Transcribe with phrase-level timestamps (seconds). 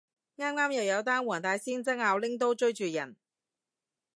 [0.37, 3.15] 啱啱又有單黃大仙爭拗拎刀追住人